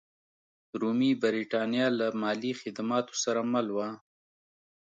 [0.81, 3.89] رومي برېټانیا له مالي خدماتو سره مل وه.